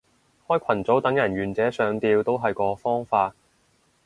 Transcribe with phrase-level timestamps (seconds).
[0.47, 3.35] 開群組等人願者上釣都係個方法